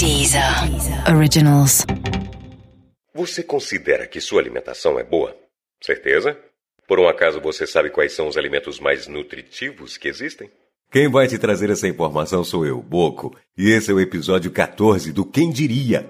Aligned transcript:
Deezer 0.00 0.42
Originals. 1.14 1.84
Você 3.14 3.42
considera 3.42 4.06
que 4.06 4.18
sua 4.18 4.40
alimentação 4.40 4.98
é 4.98 5.04
boa? 5.04 5.36
Certeza? 5.78 6.38
Por 6.88 6.98
um 6.98 7.06
acaso 7.06 7.38
você 7.38 7.66
sabe 7.66 7.90
quais 7.90 8.14
são 8.14 8.26
os 8.26 8.38
alimentos 8.38 8.80
mais 8.80 9.06
nutritivos 9.06 9.98
que 9.98 10.08
existem? 10.08 10.50
Quem 10.90 11.06
vai 11.06 11.28
te 11.28 11.36
trazer 11.38 11.68
essa 11.68 11.86
informação 11.86 12.42
sou 12.42 12.64
eu, 12.64 12.80
Boco, 12.80 13.36
e 13.58 13.72
esse 13.72 13.90
é 13.90 13.94
o 13.94 14.00
episódio 14.00 14.50
14 14.50 15.12
do 15.12 15.22
Quem 15.22 15.50
Diria. 15.50 16.08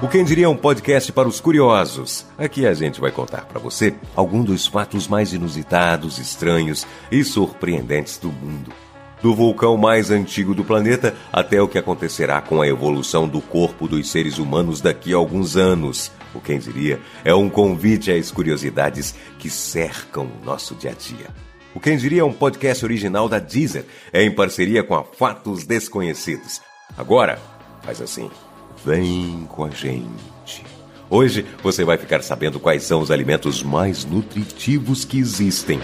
O 0.00 0.06
Quem 0.06 0.24
Diria 0.24 0.44
é 0.44 0.48
um 0.48 0.56
podcast 0.56 1.10
para 1.10 1.26
os 1.26 1.40
curiosos. 1.40 2.24
Aqui 2.38 2.64
a 2.64 2.72
gente 2.72 3.00
vai 3.00 3.10
contar 3.10 3.46
para 3.46 3.58
você 3.58 3.92
alguns 4.14 4.44
dos 4.44 4.64
fatos 4.64 5.08
mais 5.08 5.32
inusitados, 5.32 6.18
estranhos 6.18 6.86
e 7.10 7.24
surpreendentes 7.24 8.16
do 8.16 8.28
mundo. 8.28 8.72
Do 9.20 9.34
vulcão 9.34 9.76
mais 9.76 10.12
antigo 10.12 10.54
do 10.54 10.62
planeta 10.62 11.16
até 11.32 11.60
o 11.60 11.66
que 11.66 11.78
acontecerá 11.78 12.40
com 12.40 12.62
a 12.62 12.68
evolução 12.68 13.26
do 13.26 13.40
corpo 13.40 13.88
dos 13.88 14.08
seres 14.08 14.38
humanos 14.38 14.80
daqui 14.80 15.12
a 15.12 15.16
alguns 15.16 15.56
anos. 15.56 16.12
O 16.32 16.40
Quem 16.40 16.60
Diria 16.60 17.00
é 17.24 17.34
um 17.34 17.50
convite 17.50 18.12
às 18.12 18.30
curiosidades 18.30 19.16
que 19.36 19.50
cercam 19.50 20.30
o 20.40 20.44
nosso 20.44 20.76
dia 20.76 20.92
a 20.92 20.94
dia. 20.94 21.26
O 21.74 21.80
Quem 21.80 21.96
Diria 21.96 22.20
é 22.20 22.24
um 22.24 22.32
podcast 22.32 22.84
original 22.84 23.28
da 23.28 23.40
Deezer, 23.40 23.84
é 24.12 24.22
em 24.22 24.32
parceria 24.32 24.84
com 24.84 24.94
a 24.94 25.02
Fatos 25.02 25.66
Desconhecidos. 25.66 26.60
Agora, 26.96 27.40
faz 27.82 28.00
assim. 28.00 28.30
Vem 28.84 29.46
com 29.48 29.64
a 29.64 29.70
gente. 29.70 30.64
Hoje 31.10 31.44
você 31.62 31.84
vai 31.84 31.98
ficar 31.98 32.22
sabendo 32.22 32.60
quais 32.60 32.82
são 32.84 33.00
os 33.00 33.10
alimentos 33.10 33.62
mais 33.62 34.04
nutritivos 34.04 35.04
que 35.04 35.18
existem. 35.18 35.80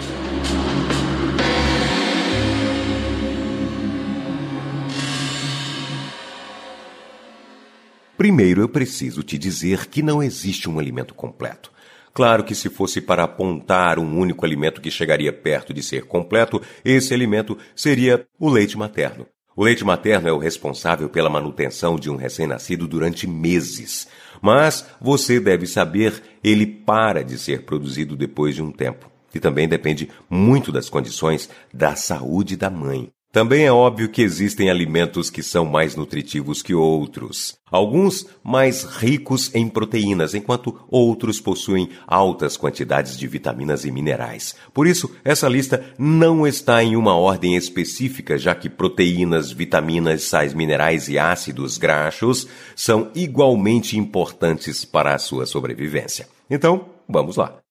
Primeiro 8.17 8.61
eu 8.61 8.69
preciso 8.69 9.21
te 9.23 9.37
dizer 9.37 9.87
que 9.87 10.01
não 10.01 10.23
existe 10.23 10.69
um 10.69 10.79
alimento 10.79 11.13
completo. 11.13 11.71
Claro 12.13 12.45
que 12.45 12.55
se 12.55 12.69
fosse 12.69 13.01
para 13.01 13.25
apontar 13.25 13.99
um 13.99 14.17
único 14.17 14.45
alimento 14.45 14.79
que 14.79 14.89
chegaria 14.89 15.33
perto 15.33 15.73
de 15.73 15.83
ser 15.83 16.05
completo, 16.05 16.61
esse 16.83 17.13
alimento 17.13 17.57
seria 17.75 18.25
o 18.39 18.49
leite 18.49 18.77
materno. 18.77 19.27
O 19.57 19.63
leite 19.63 19.85
materno 19.85 20.27
é 20.27 20.33
o 20.33 20.37
responsável 20.37 21.07
pela 21.07 21.29
manutenção 21.29 21.95
de 21.95 22.09
um 22.09 22.17
recém-nascido 22.17 22.89
durante 22.89 23.25
meses. 23.25 24.05
Mas 24.41 24.85
você 24.99 25.39
deve 25.39 25.65
saber, 25.65 26.21
ele 26.43 26.65
para 26.65 27.23
de 27.23 27.37
ser 27.37 27.63
produzido 27.63 28.17
depois 28.17 28.53
de 28.53 28.61
um 28.61 28.69
tempo. 28.69 29.09
E 29.33 29.39
também 29.39 29.65
depende 29.65 30.09
muito 30.29 30.73
das 30.73 30.89
condições 30.89 31.49
da 31.73 31.95
saúde 31.95 32.57
da 32.57 32.69
mãe. 32.69 33.14
Também 33.35 33.65
é 33.65 33.71
óbvio 33.71 34.07
que 34.07 34.21
existem 34.21 34.69
alimentos 34.69 35.29
que 35.29 35.43
são 35.43 35.65
mais 35.65 35.93
nutritivos 35.93 36.61
que 36.61 36.73
outros. 36.73 37.57
Alguns 37.69 38.25
mais 38.41 38.85
ricos 38.85 39.53
em 39.53 39.67
proteínas, 39.67 40.33
enquanto 40.33 40.79
outros 40.89 41.41
possuem 41.41 41.89
altas 42.07 42.55
quantidades 42.55 43.17
de 43.17 43.27
vitaminas 43.27 43.83
e 43.83 43.91
minerais. 43.91 44.55
Por 44.73 44.87
isso, 44.87 45.13
essa 45.21 45.49
lista 45.49 45.83
não 45.99 46.47
está 46.47 46.81
em 46.81 46.95
uma 46.95 47.17
ordem 47.17 47.57
específica, 47.57 48.37
já 48.37 48.55
que 48.55 48.69
proteínas, 48.69 49.51
vitaminas, 49.51 50.23
sais 50.23 50.53
minerais 50.53 51.09
e 51.09 51.19
ácidos 51.19 51.77
graxos 51.77 52.47
são 52.73 53.11
igualmente 53.13 53.97
importantes 53.97 54.85
para 54.85 55.13
a 55.13 55.19
sua 55.19 55.45
sobrevivência. 55.45 56.29
Então, 56.49 56.85
vamos 57.05 57.35
lá. 57.35 57.64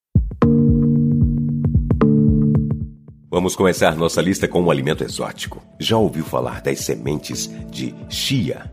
Vamos 3.35 3.57
começar 3.57 3.97
nossa 3.97 4.23
lista 4.23 4.47
com 4.47 4.63
um 4.63 4.71
alimento 4.71 5.03
exótico. 5.03 5.61
Já 5.77 5.97
ouviu 5.97 6.25
falar 6.25 6.63
das 6.63 6.79
sementes 6.79 7.51
de 7.69 7.93
chia? 8.09 8.73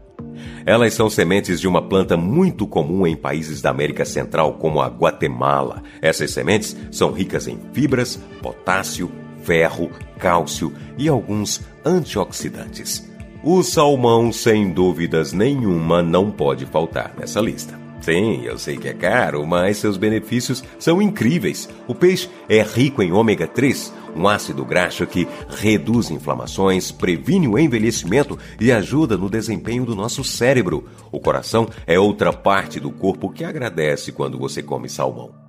Elas 0.68 0.94
são 0.94 1.10
sementes 1.10 1.60
de 1.60 1.68
uma 1.68 1.82
planta 1.82 2.16
muito 2.16 2.68
comum 2.68 3.08
em 3.08 3.16
países 3.16 3.60
da 3.60 3.72
América 3.72 4.06
Central, 4.06 4.54
como 4.60 4.80
a 4.80 4.88
Guatemala. 4.88 5.82
Essas 6.00 6.30
sementes 6.30 6.78
são 6.92 7.12
ricas 7.12 7.48
em 7.48 7.58
fibras, 7.74 8.20
potássio, 8.40 9.12
ferro, 9.42 9.90
cálcio 10.20 10.72
e 10.96 11.10
alguns 11.10 11.62
antioxidantes. 11.84 13.10
O 13.44 13.64
salmão, 13.64 14.32
sem 14.32 14.72
dúvidas 14.72 15.34
nenhuma, 15.34 16.04
não 16.04 16.30
pode 16.30 16.68
faltar 16.68 17.16
nessa 17.18 17.42
lista. 17.42 17.81
Sim, 18.02 18.42
eu 18.44 18.58
sei 18.58 18.78
que 18.78 18.88
é 18.88 18.94
caro, 18.94 19.46
mas 19.46 19.78
seus 19.78 19.96
benefícios 19.96 20.64
são 20.80 21.00
incríveis. 21.00 21.70
O 21.88 21.94
peixe 21.94 22.28
é 22.50 22.64
rico 22.64 23.04
em 23.04 23.12
ômega 23.12 23.48
3, 23.48 23.94
um 24.16 24.28
ácido 24.28 24.66
graxo 24.66 25.06
que 25.06 25.28
reduz 25.48 26.10
inflamações, 26.10 26.92
previne 26.92 27.48
o 27.48 27.60
envelhecimento 27.60 28.38
e 28.60 28.72
ajuda 28.72 29.16
no 29.16 29.30
desempenho 29.30 29.86
do 29.86 29.96
nosso 29.96 30.24
cérebro. 30.24 30.86
O 31.12 31.20
coração 31.20 31.70
é 31.86 32.00
outra 32.00 32.34
parte 32.34 32.80
do 32.80 32.92
corpo 32.92 33.32
que 33.32 33.44
agradece 33.44 34.12
quando 34.12 34.38
você 34.38 34.64
come 34.64 34.90
salmão. 34.90 35.41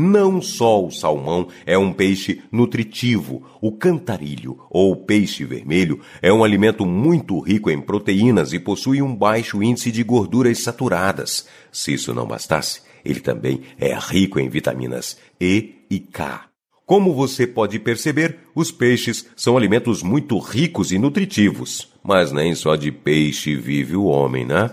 Não 0.00 0.40
só 0.40 0.86
o 0.86 0.92
salmão 0.92 1.48
é 1.66 1.76
um 1.76 1.92
peixe 1.92 2.40
nutritivo, 2.52 3.42
o 3.60 3.72
cantarilho 3.72 4.56
ou 4.70 4.94
peixe 4.94 5.44
vermelho 5.44 5.98
é 6.22 6.32
um 6.32 6.44
alimento 6.44 6.86
muito 6.86 7.40
rico 7.40 7.68
em 7.68 7.80
proteínas 7.80 8.52
e 8.52 8.60
possui 8.60 9.02
um 9.02 9.12
baixo 9.12 9.60
índice 9.60 9.90
de 9.90 10.04
gorduras 10.04 10.62
saturadas. 10.62 11.48
Se 11.72 11.94
isso 11.94 12.14
não 12.14 12.28
bastasse, 12.28 12.82
ele 13.04 13.18
também 13.18 13.62
é 13.76 13.92
rico 13.98 14.38
em 14.38 14.48
vitaminas 14.48 15.18
E 15.40 15.84
e 15.90 15.98
K. 15.98 16.44
Como 16.86 17.12
você 17.12 17.44
pode 17.44 17.80
perceber, 17.80 18.38
os 18.54 18.70
peixes 18.70 19.26
são 19.34 19.56
alimentos 19.56 20.00
muito 20.00 20.38
ricos 20.38 20.92
e 20.92 20.98
nutritivos. 20.98 21.92
Mas 22.04 22.30
nem 22.30 22.54
só 22.54 22.76
de 22.76 22.92
peixe 22.92 23.56
vive 23.56 23.96
o 23.96 24.04
homem, 24.04 24.46
né? 24.46 24.70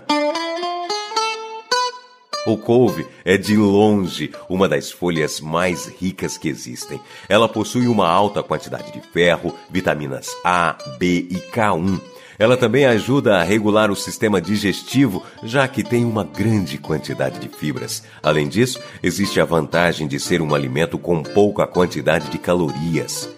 O 2.46 2.56
couve 2.56 3.04
é 3.24 3.36
de 3.36 3.56
longe 3.56 4.30
uma 4.48 4.68
das 4.68 4.92
folhas 4.92 5.40
mais 5.40 5.86
ricas 5.86 6.38
que 6.38 6.48
existem. 6.48 7.00
Ela 7.28 7.48
possui 7.48 7.88
uma 7.88 8.08
alta 8.08 8.40
quantidade 8.40 8.92
de 8.92 9.00
ferro, 9.00 9.52
vitaminas 9.68 10.30
A, 10.44 10.78
B 10.96 11.26
e 11.28 11.42
K1. 11.52 12.00
Ela 12.38 12.56
também 12.56 12.84
ajuda 12.84 13.38
a 13.38 13.42
regular 13.42 13.90
o 13.90 13.96
sistema 13.96 14.40
digestivo, 14.40 15.24
já 15.42 15.66
que 15.66 15.82
tem 15.82 16.04
uma 16.04 16.22
grande 16.22 16.78
quantidade 16.78 17.40
de 17.40 17.48
fibras. 17.48 18.04
Além 18.22 18.46
disso, 18.46 18.78
existe 19.02 19.40
a 19.40 19.44
vantagem 19.44 20.06
de 20.06 20.20
ser 20.20 20.40
um 20.40 20.54
alimento 20.54 20.98
com 20.98 21.24
pouca 21.24 21.66
quantidade 21.66 22.30
de 22.30 22.38
calorias. 22.38 23.28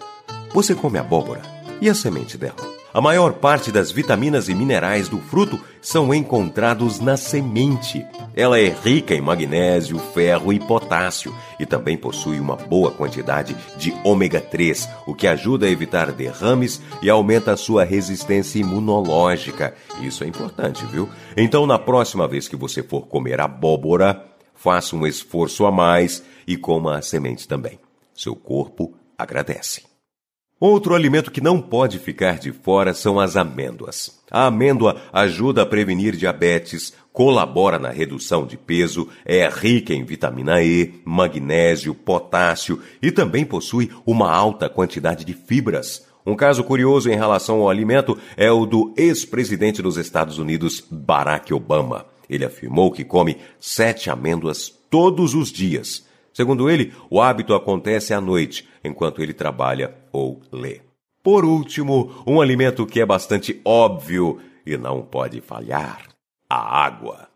Você 0.53 0.75
come 0.75 0.99
abóbora 0.99 1.41
e 1.81 1.89
a 1.89 1.95
semente 1.95 2.37
dela? 2.37 2.78
A 2.91 2.99
maior 2.99 3.33
parte 3.33 3.71
das 3.71 3.91
vitaminas 3.91 4.49
e 4.49 4.55
minerais 4.55 5.07
do 5.07 5.19
fruto 5.19 5.59
são 5.79 6.11
encontrados 6.11 6.99
na 6.99 7.15
semente. 7.17 8.03
Ela 8.35 8.59
é 8.59 8.69
rica 8.69 9.13
em 9.13 9.21
magnésio, 9.21 9.99
ferro 9.99 10.51
e 10.51 10.59
potássio 10.59 11.33
e 11.59 11.67
também 11.67 11.95
possui 11.95 12.39
uma 12.39 12.55
boa 12.55 12.89
quantidade 12.89 13.55
de 13.77 13.93
ômega 14.03 14.41
3, 14.41 14.89
o 15.05 15.13
que 15.13 15.27
ajuda 15.27 15.67
a 15.67 15.69
evitar 15.69 16.11
derrames 16.11 16.81
e 16.99 17.11
aumenta 17.11 17.51
a 17.51 17.57
sua 17.57 17.83
resistência 17.83 18.59
imunológica. 18.59 19.75
Isso 20.01 20.23
é 20.23 20.27
importante, 20.27 20.83
viu? 20.87 21.07
Então, 21.37 21.67
na 21.67 21.77
próxima 21.77 22.27
vez 22.27 22.47
que 22.47 22.55
você 22.55 22.81
for 22.81 23.05
comer 23.05 23.39
abóbora, 23.39 24.25
faça 24.55 24.95
um 24.95 25.05
esforço 25.05 25.63
a 25.65 25.71
mais 25.71 26.23
e 26.47 26.57
coma 26.57 26.97
a 26.97 27.01
semente 27.03 27.47
também. 27.47 27.79
Seu 28.15 28.35
corpo 28.35 28.95
agradece. 29.15 29.88
Outro 30.59 30.93
alimento 30.93 31.31
que 31.31 31.39
não 31.39 31.61
pode 31.61 31.99
ficar 31.99 32.37
de 32.37 32.51
fora 32.51 32.93
são 32.93 33.17
as 33.17 33.37
amêndoas. 33.37 34.19
A 34.29 34.47
amêndoa 34.47 35.01
ajuda 35.13 35.61
a 35.61 35.65
prevenir 35.65 36.17
diabetes, 36.17 36.93
colabora 37.13 37.79
na 37.79 37.91
redução 37.91 38.45
de 38.45 38.57
peso, 38.57 39.07
é 39.23 39.47
rica 39.47 39.93
em 39.93 40.03
vitamina 40.03 40.61
E, 40.61 40.95
magnésio, 41.05 41.95
potássio 41.95 42.81
e 43.01 43.09
também 43.09 43.45
possui 43.45 43.89
uma 44.05 44.29
alta 44.29 44.67
quantidade 44.67 45.23
de 45.23 45.33
fibras. 45.33 46.05
Um 46.25 46.35
caso 46.35 46.61
curioso 46.61 47.09
em 47.09 47.15
relação 47.15 47.61
ao 47.61 47.69
alimento 47.69 48.17
é 48.35 48.51
o 48.51 48.65
do 48.65 48.93
ex-presidente 48.97 49.81
dos 49.81 49.95
Estados 49.95 50.39
Unidos, 50.39 50.85
Barack 50.91 51.53
Obama. 51.53 52.05
Ele 52.29 52.43
afirmou 52.43 52.91
que 52.91 53.05
come 53.05 53.37
sete 53.61 54.09
amêndoas 54.09 54.67
todos 54.89 55.33
os 55.33 55.53
dias. 55.53 56.05
Segundo 56.33 56.69
ele, 56.69 56.93
o 57.09 57.21
hábito 57.21 57.53
acontece 57.53 58.13
à 58.13 58.19
noite, 58.19 58.67
enquanto 58.83 59.21
ele 59.23 59.33
trabalha 59.33 59.95
ou 60.11 60.41
lê. 60.51 60.81
Por 61.23 61.43
último, 61.45 62.11
um 62.25 62.39
alimento 62.39 62.85
que 62.85 63.01
é 63.01 63.05
bastante 63.05 63.59
óbvio 63.63 64.39
e 64.65 64.77
não 64.77 65.01
pode 65.01 65.41
falhar: 65.41 66.07
a 66.49 66.85
água. 66.85 67.27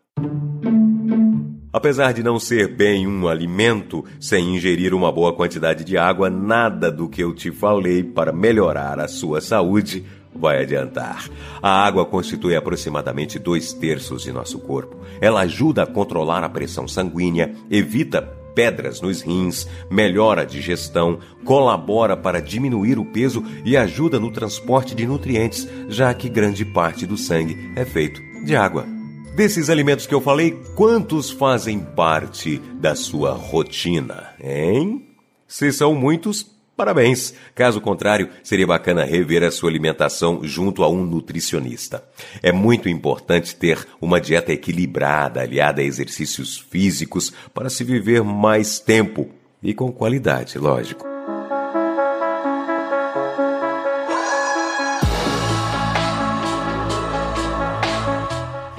Apesar 1.72 2.12
de 2.12 2.22
não 2.22 2.38
ser 2.38 2.68
bem 2.68 3.06
um 3.06 3.26
alimento, 3.26 4.04
sem 4.20 4.54
ingerir 4.54 4.94
uma 4.94 5.10
boa 5.10 5.32
quantidade 5.34 5.82
de 5.82 5.98
água, 5.98 6.30
nada 6.30 6.90
do 6.90 7.08
que 7.08 7.20
eu 7.20 7.34
te 7.34 7.50
falei 7.50 8.02
para 8.02 8.32
melhorar 8.32 9.00
a 9.00 9.08
sua 9.08 9.40
saúde 9.40 10.04
vai 10.34 10.62
adiantar. 10.62 11.28
A 11.60 11.84
água 11.84 12.04
constitui 12.04 12.54
aproximadamente 12.54 13.38
dois 13.38 13.72
terços 13.72 14.22
de 14.22 14.32
nosso 14.32 14.60
corpo. 14.60 14.96
Ela 15.20 15.40
ajuda 15.40 15.82
a 15.82 15.86
controlar 15.86 16.44
a 16.44 16.48
pressão 16.48 16.86
sanguínea, 16.86 17.54
evita 17.70 18.22
pedras 18.54 19.00
nos 19.00 19.22
rins, 19.22 19.68
melhora 19.90 20.42
a 20.42 20.44
digestão, 20.44 21.18
colabora 21.44 22.16
para 22.16 22.40
diminuir 22.40 22.98
o 22.98 23.04
peso 23.04 23.44
e 23.64 23.76
ajuda 23.76 24.20
no 24.20 24.30
transporte 24.30 24.94
de 24.94 25.06
nutrientes, 25.06 25.68
já 25.88 26.12
que 26.14 26.28
grande 26.28 26.64
parte 26.64 27.06
do 27.06 27.16
sangue 27.16 27.72
é 27.76 27.84
feito 27.84 28.20
de 28.44 28.54
água. 28.54 28.86
Desses 29.34 29.68
alimentos 29.68 30.06
que 30.06 30.14
eu 30.14 30.20
falei, 30.20 30.52
quantos 30.76 31.30
fazem 31.30 31.80
parte 31.80 32.58
da 32.74 32.94
sua 32.94 33.32
rotina, 33.32 34.28
hein? 34.40 35.08
Se 35.48 35.72
são 35.72 35.94
muitos, 35.94 36.53
parabéns. 36.76 37.34
Caso 37.54 37.80
contrário, 37.80 38.28
seria 38.42 38.66
bacana 38.66 39.04
rever 39.04 39.42
a 39.42 39.50
sua 39.50 39.70
alimentação 39.70 40.40
junto 40.42 40.82
a 40.82 40.88
um 40.88 41.04
nutricionista. 41.04 42.04
É 42.42 42.52
muito 42.52 42.88
importante 42.88 43.54
ter 43.54 43.86
uma 44.00 44.20
dieta 44.20 44.52
equilibrada, 44.52 45.40
aliada 45.40 45.80
a 45.80 45.84
exercícios 45.84 46.58
físicos, 46.58 47.32
para 47.52 47.70
se 47.70 47.84
viver 47.84 48.22
mais 48.22 48.78
tempo 48.78 49.28
e 49.62 49.72
com 49.72 49.90
qualidade, 49.90 50.58
lógico. 50.58 51.13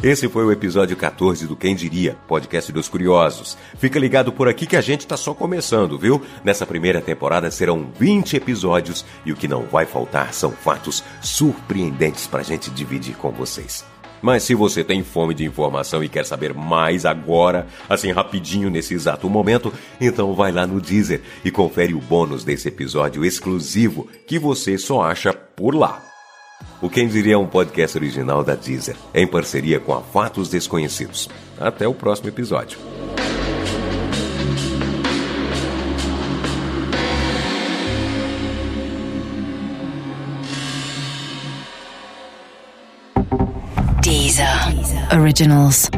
Esse 0.06 0.30
foi 0.30 0.46
o 0.46 0.52
episódio 0.52 0.96
14 0.96 1.48
do 1.48 1.56
Quem 1.56 1.76
Diria, 1.76 2.16
podcast 2.28 2.72
dos 2.72 2.88
curiosos. 2.88 3.58
Fica 3.80 3.98
ligado 3.98 4.32
por 4.32 4.48
aqui 4.48 4.68
que 4.68 4.76
a 4.76 4.82
gente 4.82 5.08
tá 5.08 5.18
só 5.18 5.34
começando, 5.34 5.98
viu? 5.98 6.22
Nessa 6.44 6.64
primeira 6.64 7.02
temporada 7.02 7.50
serão 7.50 7.90
20 7.98 8.36
episódios 8.36 9.04
e 9.26 9.32
o 9.32 9.36
que 9.36 9.48
não 9.48 9.64
vai 9.64 9.88
faltar 9.88 10.32
são 10.32 10.52
fatos 10.52 11.04
surpreendentes 11.24 12.28
pra 12.28 12.44
gente 12.44 12.70
dividir 12.70 13.16
com 13.16 13.32
vocês. 13.32 13.84
Mas 14.22 14.44
se 14.44 14.54
você 14.54 14.84
tem 14.84 15.04
fome 15.04 15.34
de 15.34 15.44
informação 15.44 16.04
e 16.04 16.08
quer 16.08 16.24
saber 16.24 16.54
mais 16.54 17.04
agora, 17.04 17.66
assim 17.90 18.12
rapidinho 18.12 18.70
nesse 18.70 18.94
exato 18.94 19.28
momento, 19.28 19.74
então 20.00 20.36
vai 20.36 20.52
lá 20.52 20.68
no 20.68 20.80
Deezer 20.80 21.24
e 21.44 21.50
confere 21.50 21.96
o 21.96 22.00
bônus 22.00 22.44
desse 22.44 22.68
episódio 22.68 23.26
exclusivo 23.26 24.08
que 24.28 24.38
você 24.38 24.78
só 24.78 25.02
acha 25.02 25.34
por 25.34 25.74
lá. 25.74 26.15
O 26.82 26.90
Quem 26.90 27.08
Diria 27.08 27.36
é 27.36 27.38
um 27.38 27.48
podcast 27.48 27.98
original 27.98 28.44
da 28.44 28.56
Deezer, 28.56 28.96
em 29.14 29.26
parceria 29.26 29.80
com 29.80 29.94
a 29.94 30.02
Fatos 30.02 30.50
Desconhecidos. 30.50 31.30
Até 31.60 31.88
o 31.88 31.94
próximo 31.94 32.30
episódio. 32.30 32.78
Deezer. 44.02 44.46
Originals. 45.12 45.90